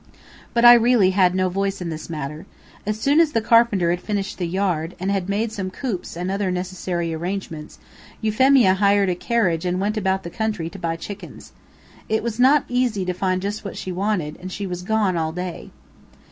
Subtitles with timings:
[0.55, 2.47] But I really had no voice in this matter.
[2.87, 6.31] As soon as the carpenter had finished the yard, and had made some coops and
[6.31, 7.77] other necessary arrangements,
[8.19, 11.51] Euphemia hired a carriage and went about the country to buy chickens.
[12.09, 15.31] It was not easy to find just what she wanted, and she was gone all
[15.33, 15.69] day.